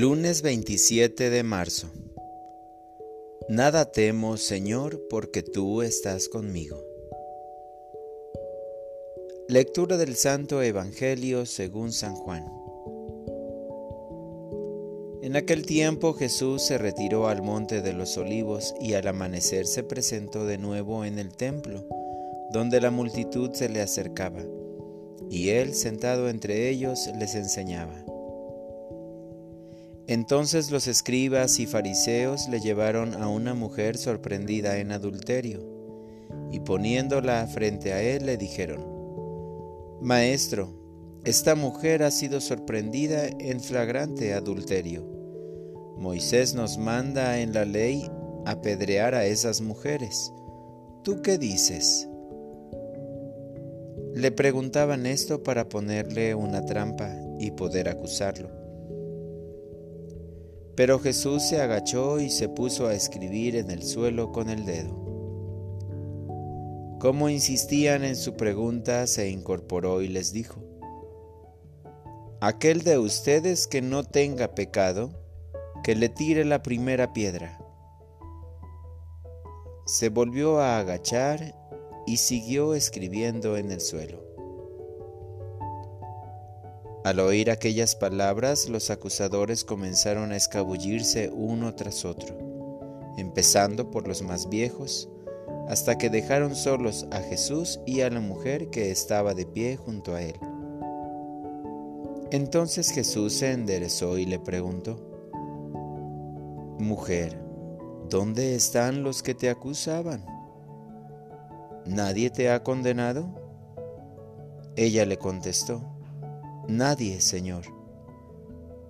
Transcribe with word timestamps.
Lunes 0.00 0.40
27 0.40 1.28
de 1.28 1.42
marzo. 1.42 1.90
Nada 3.50 3.92
temo, 3.92 4.38
Señor, 4.38 4.98
porque 5.10 5.42
tú 5.42 5.82
estás 5.82 6.30
conmigo. 6.30 6.82
Lectura 9.46 9.98
del 9.98 10.16
Santo 10.16 10.62
Evangelio 10.62 11.44
según 11.44 11.92
San 11.92 12.14
Juan. 12.14 12.50
En 15.20 15.36
aquel 15.36 15.66
tiempo 15.66 16.14
Jesús 16.14 16.62
se 16.62 16.78
retiró 16.78 17.28
al 17.28 17.42
monte 17.42 17.82
de 17.82 17.92
los 17.92 18.16
olivos 18.16 18.74
y 18.80 18.94
al 18.94 19.06
amanecer 19.06 19.66
se 19.66 19.82
presentó 19.82 20.46
de 20.46 20.56
nuevo 20.56 21.04
en 21.04 21.18
el 21.18 21.36
templo, 21.36 21.84
donde 22.54 22.80
la 22.80 22.90
multitud 22.90 23.52
se 23.52 23.68
le 23.68 23.82
acercaba, 23.82 24.40
y 25.28 25.50
él 25.50 25.74
sentado 25.74 26.30
entre 26.30 26.70
ellos 26.70 27.10
les 27.18 27.34
enseñaba. 27.34 28.09
Entonces 30.10 30.72
los 30.72 30.88
escribas 30.88 31.60
y 31.60 31.66
fariseos 31.66 32.48
le 32.48 32.58
llevaron 32.58 33.14
a 33.14 33.28
una 33.28 33.54
mujer 33.54 33.96
sorprendida 33.96 34.78
en 34.78 34.90
adulterio, 34.90 35.60
y 36.50 36.58
poniéndola 36.58 37.46
frente 37.46 37.92
a 37.92 38.02
él 38.02 38.26
le 38.26 38.36
dijeron, 38.36 38.84
Maestro, 40.00 40.74
esta 41.24 41.54
mujer 41.54 42.02
ha 42.02 42.10
sido 42.10 42.40
sorprendida 42.40 43.28
en 43.38 43.60
flagrante 43.60 44.34
adulterio. 44.34 45.06
Moisés 45.96 46.54
nos 46.54 46.76
manda 46.76 47.38
en 47.38 47.52
la 47.52 47.64
ley 47.64 48.10
apedrear 48.46 49.14
a 49.14 49.26
esas 49.26 49.60
mujeres. 49.60 50.32
¿Tú 51.04 51.22
qué 51.22 51.38
dices? 51.38 52.08
Le 54.16 54.32
preguntaban 54.32 55.06
esto 55.06 55.44
para 55.44 55.68
ponerle 55.68 56.34
una 56.34 56.66
trampa 56.66 57.14
y 57.38 57.52
poder 57.52 57.88
acusarlo. 57.88 58.59
Pero 60.80 60.98
Jesús 60.98 61.42
se 61.42 61.60
agachó 61.60 62.20
y 62.20 62.30
se 62.30 62.48
puso 62.48 62.86
a 62.86 62.94
escribir 62.94 63.54
en 63.54 63.70
el 63.70 63.82
suelo 63.82 64.32
con 64.32 64.48
el 64.48 64.64
dedo. 64.64 64.96
Como 66.98 67.28
insistían 67.28 68.02
en 68.02 68.16
su 68.16 68.34
pregunta, 68.34 69.06
se 69.06 69.28
incorporó 69.28 70.00
y 70.00 70.08
les 70.08 70.32
dijo, 70.32 70.64
Aquel 72.40 72.80
de 72.80 72.96
ustedes 72.96 73.66
que 73.66 73.82
no 73.82 74.04
tenga 74.04 74.54
pecado, 74.54 75.22
que 75.84 75.94
le 75.94 76.08
tire 76.08 76.46
la 76.46 76.62
primera 76.62 77.12
piedra. 77.12 77.58
Se 79.84 80.08
volvió 80.08 80.60
a 80.60 80.78
agachar 80.78 81.54
y 82.06 82.16
siguió 82.16 82.74
escribiendo 82.74 83.58
en 83.58 83.70
el 83.70 83.82
suelo. 83.82 84.29
Al 87.02 87.18
oír 87.18 87.50
aquellas 87.50 87.96
palabras, 87.96 88.68
los 88.68 88.90
acusadores 88.90 89.64
comenzaron 89.64 90.32
a 90.32 90.36
escabullirse 90.36 91.30
uno 91.32 91.74
tras 91.74 92.04
otro, 92.04 92.36
empezando 93.16 93.90
por 93.90 94.06
los 94.06 94.20
más 94.20 94.50
viejos, 94.50 95.08
hasta 95.66 95.96
que 95.96 96.10
dejaron 96.10 96.54
solos 96.54 97.06
a 97.10 97.20
Jesús 97.20 97.80
y 97.86 98.02
a 98.02 98.10
la 98.10 98.20
mujer 98.20 98.68
que 98.68 98.90
estaba 98.90 99.32
de 99.32 99.46
pie 99.46 99.76
junto 99.76 100.14
a 100.14 100.20
él. 100.20 100.34
Entonces 102.32 102.90
Jesús 102.90 103.32
se 103.32 103.52
enderezó 103.52 104.18
y 104.18 104.26
le 104.26 104.38
preguntó, 104.38 105.00
Mujer, 106.78 107.42
¿dónde 108.10 108.54
están 108.54 109.02
los 109.02 109.22
que 109.22 109.34
te 109.34 109.48
acusaban? 109.48 110.24
¿Nadie 111.86 112.28
te 112.28 112.50
ha 112.50 112.62
condenado? 112.62 113.26
Ella 114.76 115.06
le 115.06 115.16
contestó, 115.16 115.99
Nadie, 116.70 117.20
Señor. 117.20 117.64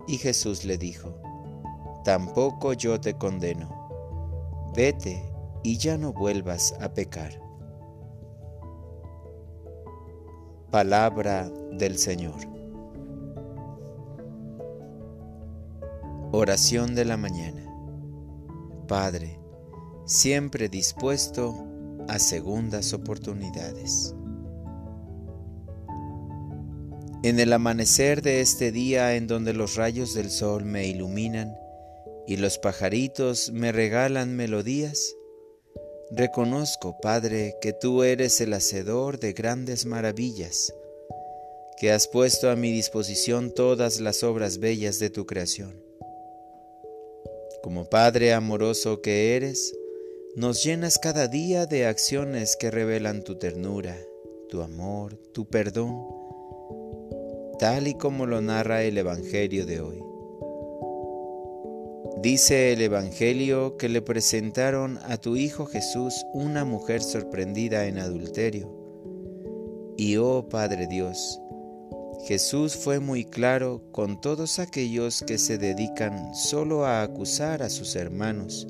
Y 0.07 0.19
Jesús 0.19 0.67
le 0.67 0.77
dijo, 0.77 1.15
Tampoco 2.05 2.75
yo 2.75 3.01
te 3.01 3.15
condeno. 3.15 3.71
Vete 4.77 5.23
y 5.63 5.79
ya 5.79 5.97
no 5.97 6.13
vuelvas 6.13 6.75
a 6.79 6.93
pecar. 6.93 7.41
Palabra 10.71 11.49
del 11.73 11.97
Señor. 11.97 12.37
Oración 16.33 16.95
de 16.95 17.07
la 17.07 17.17
mañana. 17.17 17.65
Padre, 18.89 19.41
siempre 20.05 20.69
dispuesto 20.69 21.55
a 22.09 22.19
segundas 22.19 22.93
oportunidades. 22.93 24.15
En 27.23 27.39
el 27.39 27.53
amanecer 27.53 28.23
de 28.23 28.41
este 28.41 28.73
día 28.73 29.15
en 29.15 29.27
donde 29.27 29.53
los 29.53 29.75
rayos 29.75 30.15
del 30.15 30.31
sol 30.31 30.65
me 30.65 30.87
iluminan 30.87 31.55
y 32.27 32.39
los 32.39 32.57
pajaritos 32.57 33.53
me 33.53 33.73
regalan 33.73 34.35
melodías, 34.35 35.17
reconozco, 36.11 36.97
Padre, 37.03 37.57
que 37.61 37.75
tú 37.75 38.05
eres 38.05 38.41
el 38.41 38.55
hacedor 38.55 39.19
de 39.21 39.35
grandes 39.35 39.85
maravillas, 39.85 40.73
que 41.79 41.93
has 41.93 42.09
puesto 42.09 42.49
a 42.49 42.57
mi 42.57 42.73
disposición 42.73 43.53
todas 43.55 44.01
las 44.01 44.25
obras 44.25 44.59
bellas 44.59 44.99
de 44.99 45.11
tu 45.11 45.27
creación. 45.27 45.85
Como 47.63 47.85
Padre 47.85 48.33
amoroso 48.33 49.03
que 49.03 49.37
eres, 49.37 49.77
nos 50.37 50.65
llenas 50.65 50.99
cada 50.99 51.29
día 51.29 51.67
de 51.67 51.85
acciones 51.85 52.57
que 52.57 52.71
revelan 52.71 53.25
tu 53.25 53.37
ternura, 53.37 53.99
tu 54.49 54.63
amor, 54.63 55.19
tu 55.35 55.47
perdón, 55.47 56.20
tal 57.61 57.89
y 57.89 57.95
como 57.95 58.25
lo 58.25 58.41
narra 58.41 58.83
el 58.85 58.97
Evangelio 58.97 59.67
de 59.67 59.83
hoy. 59.83 60.03
Dice 62.23 62.73
el 62.73 62.81
Evangelio 62.81 63.77
que 63.77 63.91
le 63.91 64.01
presentaron 64.01 64.99
a 65.03 65.19
tu 65.19 65.37
Hijo 65.37 65.67
Jesús 65.67 66.25
una 66.33 66.65
mujer 66.65 67.03
sorprendida 67.03 67.85
en 67.85 67.99
adulterio. 67.99 68.75
Y 69.99 70.17
oh 70.17 70.49
Padre 70.49 70.87
Dios, 70.87 71.39
Jesús 72.27 72.77
fue 72.77 72.99
muy 72.99 73.27
claro 73.27 73.83
con 73.93 74.23
todos 74.23 74.59
aquellos 74.59 75.23
que 75.23 75.37
se 75.37 75.59
dedican 75.59 76.35
solo 76.35 76.87
a 76.87 77.03
acusar 77.03 77.63
a 77.63 77.69
sus 77.69 77.95
hermanos 77.95 78.69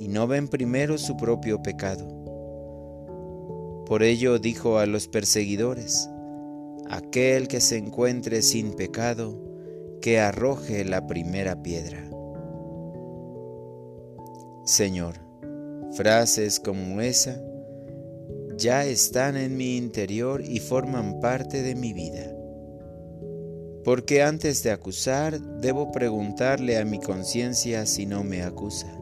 y 0.00 0.08
no 0.08 0.26
ven 0.26 0.48
primero 0.48 0.96
su 0.96 1.14
propio 1.18 1.62
pecado. 1.62 2.06
Por 3.84 4.02
ello 4.02 4.38
dijo 4.38 4.78
a 4.78 4.86
los 4.86 5.08
perseguidores, 5.08 6.08
aquel 6.90 7.48
que 7.48 7.60
se 7.60 7.76
encuentre 7.76 8.42
sin 8.42 8.74
pecado, 8.74 9.38
que 10.00 10.20
arroje 10.20 10.84
la 10.84 11.06
primera 11.06 11.62
piedra. 11.62 12.08
Señor, 14.64 15.14
frases 15.92 16.60
como 16.60 17.00
esa 17.00 17.40
ya 18.56 18.84
están 18.84 19.36
en 19.36 19.56
mi 19.56 19.76
interior 19.76 20.42
y 20.44 20.58
forman 20.60 21.20
parte 21.20 21.62
de 21.62 21.74
mi 21.74 21.92
vida. 21.92 22.34
Porque 23.84 24.22
antes 24.22 24.62
de 24.62 24.72
acusar, 24.72 25.40
debo 25.40 25.92
preguntarle 25.92 26.76
a 26.76 26.84
mi 26.84 26.98
conciencia 26.98 27.86
si 27.86 28.04
no 28.04 28.24
me 28.24 28.42
acusa. 28.42 28.92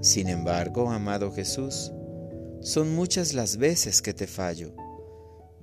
Sin 0.00 0.28
embargo, 0.28 0.90
amado 0.90 1.32
Jesús, 1.32 1.92
son 2.60 2.94
muchas 2.94 3.34
las 3.34 3.56
veces 3.56 4.00
que 4.00 4.14
te 4.14 4.26
fallo 4.26 4.72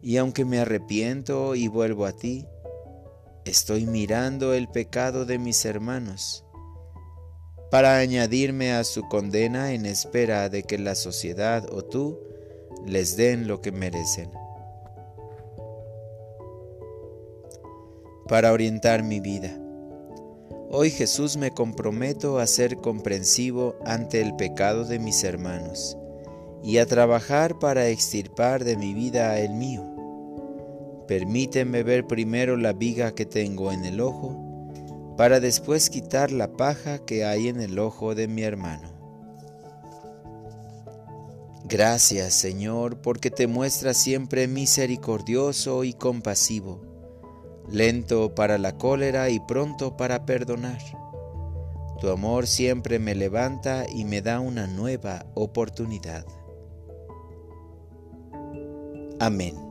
y 0.02 0.18
aunque 0.18 0.46
me 0.46 0.60
arrepiento 0.60 1.56
y 1.56 1.68
vuelvo 1.68 2.06
a 2.06 2.14
ti, 2.14 2.46
estoy 3.46 3.86
mirando 3.86 4.54
el 4.54 4.68
pecado 4.68 5.26
de 5.26 5.40
mis 5.40 5.66
hermanos 5.66 6.46
para 7.70 7.98
añadirme 7.98 8.74
a 8.74 8.84
su 8.84 9.08
condena 9.08 9.74
en 9.74 9.86
espera 9.86 10.50
de 10.50 10.64
que 10.64 10.78
la 10.78 10.96
sociedad 10.96 11.68
o 11.72 11.84
tú 11.84 12.20
les 12.86 13.16
den 13.16 13.48
lo 13.48 13.62
que 13.62 13.72
merecen. 13.72 14.32
Para 18.28 18.54
orientar 18.54 19.04
mi 19.04 19.20
vida. 19.20 19.58
Hoy 20.72 20.92
Jesús 20.92 21.36
me 21.36 21.52
comprometo 21.52 22.40
a 22.40 22.46
ser 22.46 22.78
comprensivo 22.78 23.76
ante 23.86 24.22
el 24.22 24.36
pecado 24.36 24.86
de 24.86 25.00
mis 25.00 25.24
hermanos 25.24 25.98
y 26.64 26.78
a 26.78 26.86
trabajar 26.86 27.58
para 27.58 27.88
extirpar 27.88 28.64
de 28.64 28.78
mi 28.78 28.94
vida 28.94 29.40
el 29.40 29.54
mío. 29.54 29.89
Permíteme 31.10 31.82
ver 31.82 32.06
primero 32.06 32.56
la 32.56 32.72
viga 32.72 33.16
que 33.16 33.26
tengo 33.26 33.72
en 33.72 33.84
el 33.84 34.00
ojo, 34.00 35.16
para 35.18 35.40
después 35.40 35.90
quitar 35.90 36.32
la 36.32 36.54
paja 36.54 37.04
que 37.04 37.26
hay 37.26 37.48
en 37.48 37.62
el 37.62 37.80
ojo 37.80 38.14
de 38.14 38.28
mi 38.28 38.44
hermano. 38.44 38.90
Gracias 41.66 42.36
Señor, 42.36 43.02
porque 43.02 43.32
te 43.32 43.48
muestras 43.48 43.98
siempre 43.98 44.48
misericordioso 44.48 45.84
y 45.84 45.94
compasivo, 45.94 46.80
lento 47.68 48.36
para 48.36 48.60
la 48.60 48.78
cólera 48.78 49.32
y 49.32 49.40
pronto 49.40 49.98
para 49.98 50.28
perdonar. 50.28 50.80
Tu 52.00 52.08
amor 52.12 52.46
siempre 52.46 53.00
me 53.00 53.16
levanta 53.16 53.88
y 53.92 54.06
me 54.06 54.22
da 54.22 54.40
una 54.40 54.68
nueva 54.68 55.26
oportunidad. 55.34 56.24
Amén. 59.20 59.69